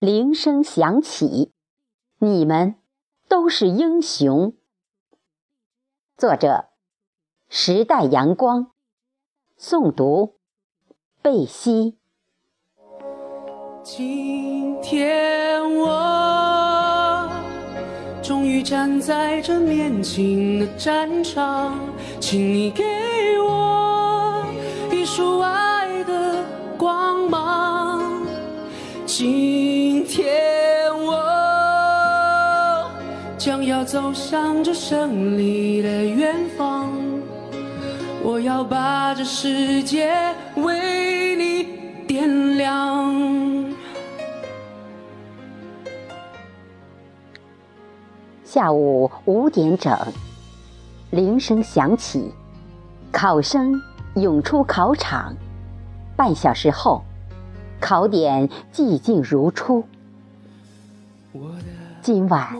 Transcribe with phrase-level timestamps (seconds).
[0.00, 1.52] 铃声响起，
[2.20, 2.76] 你们
[3.28, 4.54] 都是英雄。
[6.16, 6.70] 作者：
[7.50, 8.70] 时代阳光，
[9.58, 10.36] 诵读：
[11.20, 11.98] 贝西。
[13.82, 17.28] 今天我
[18.22, 21.78] 终于站在这年轻的战场，
[22.18, 22.82] 请你给
[23.42, 24.46] 我
[24.90, 26.42] 一束爱的
[26.78, 28.00] 光芒。
[29.04, 29.79] 今
[30.10, 31.22] 天我
[33.38, 36.90] 将要走向这胜利的远方，
[38.20, 40.12] 我要把这世界
[40.56, 41.62] 为你
[42.08, 43.14] 点亮。
[48.42, 49.96] 下午五点整，
[51.12, 52.34] 铃声响起，
[53.12, 53.80] 考生
[54.16, 55.32] 涌出考场。
[56.16, 57.04] 半小时后。
[57.82, 59.82] 考点寂静如初。
[62.02, 62.56] 今晚，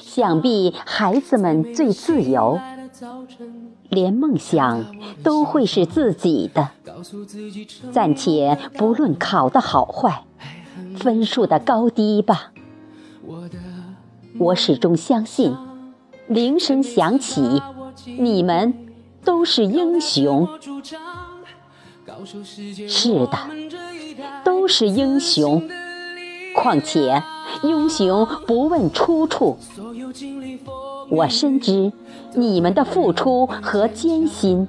[0.00, 2.60] 想必孩子们最自由，
[3.88, 6.70] 连梦想都会是自己的。
[7.90, 10.24] 暂且不论考的好坏，
[10.96, 12.52] 分数的高低吧。
[14.38, 15.56] 我始终相信，
[16.28, 17.60] 铃声响起，
[18.18, 18.86] 你们
[19.24, 20.48] 都是英雄。
[22.88, 23.38] 是的。
[24.44, 25.62] 都是英雄，
[26.58, 27.22] 况且
[27.62, 29.56] 英雄不问出处。
[31.08, 31.92] 我深知
[32.34, 34.66] 你们的付出和艰辛，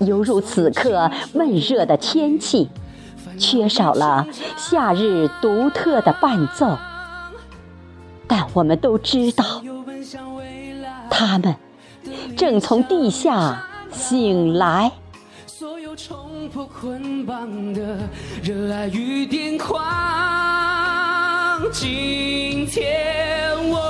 [0.00, 2.68] 犹如此刻闷热的天气，
[3.38, 4.26] 缺少了
[4.56, 6.76] 夏日独特的伴奏。
[8.26, 9.44] 但我们都知道，
[11.08, 11.54] 他们
[12.36, 14.90] 正从地下醒来。
[15.96, 17.96] 冲破捆绑的
[18.42, 20.65] 热爱与癫狂。
[21.72, 23.80] 今天我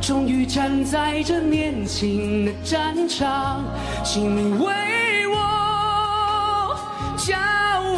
[0.00, 3.64] 终于站在这年轻的战场，
[4.04, 4.72] 请你为
[5.28, 6.76] 我
[7.18, 7.34] 骄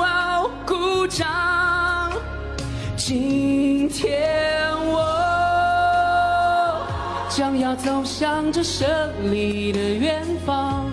[0.00, 2.10] 傲鼓掌。
[2.96, 5.04] 今天我
[7.28, 8.88] 将要走向这胜
[9.30, 10.90] 利的远方。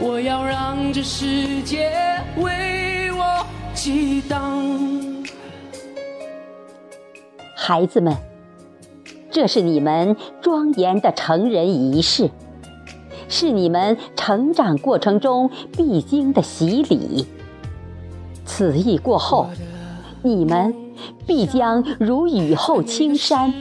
[0.00, 1.90] 我要让这世界
[2.36, 4.87] 为我激荡。
[7.68, 8.16] 孩子们，
[9.30, 12.30] 这是你们庄严的成人仪式，
[13.28, 17.26] 是你们成长过程中必经的洗礼。
[18.46, 19.48] 此役过后，
[20.22, 20.74] 你们
[21.26, 23.52] 必将如雨后青山，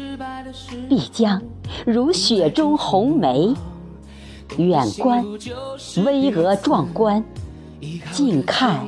[0.87, 1.41] 必将
[1.85, 3.53] 如雪中红梅。
[4.57, 5.21] 远观
[6.05, 7.21] 巍峨壮观，
[8.13, 8.87] 近看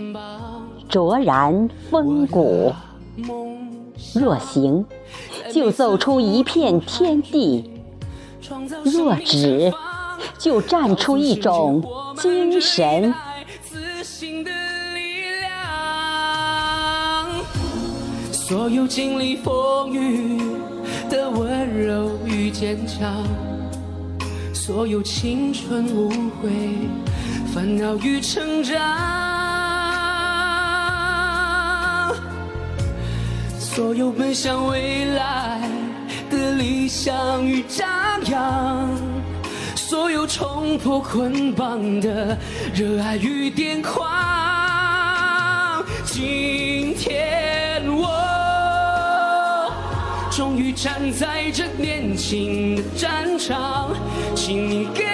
[0.88, 2.72] 卓然风骨。
[4.14, 4.86] 若行，
[5.54, 7.64] 就走出一片天地；
[8.84, 9.72] 若止，
[10.38, 11.84] 就站出一种
[12.18, 13.14] 精神。
[18.32, 20.42] 所有经历风雨
[21.10, 23.24] 的温柔与坚强。
[24.52, 26.50] 所有青春无悔，
[27.54, 28.78] 烦恼与成长；
[33.72, 35.62] 所有奔向未来
[36.28, 37.88] 的理想与张
[38.26, 38.90] 扬；
[39.76, 42.36] 所有冲破捆绑的
[42.74, 44.12] 热爱与癫狂。
[46.04, 48.10] 今天我。
[50.32, 53.92] 终于站在这年轻的战场，
[54.36, 55.09] 请你给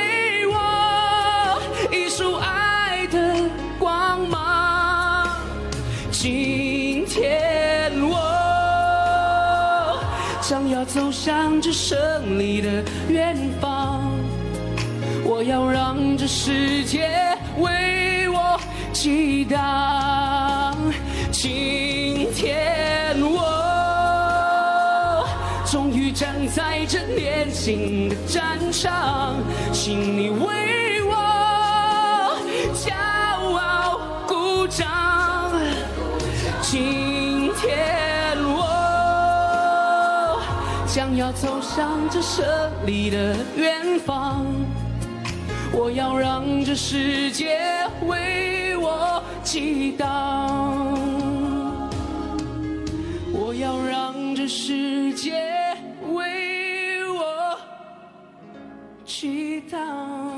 [10.48, 12.70] 想要走向这胜利的
[13.10, 14.12] 远方，
[15.24, 17.10] 我要让这世界
[17.58, 18.56] 为我
[18.94, 20.78] 激荡。
[21.32, 23.42] 今天我。
[25.66, 29.38] 终于站在这年轻的战场，
[29.74, 32.38] 请你为我
[32.76, 32.94] 骄
[33.58, 35.52] 傲鼓掌。
[36.62, 37.15] 今
[40.96, 42.46] 想要走向这胜
[42.86, 44.46] 利的远方，
[45.74, 47.60] 我要让这世界
[48.08, 50.98] 为我激荡，
[53.34, 55.34] 我要让这世界
[56.14, 57.60] 为我。
[59.04, 60.35] 祈祷。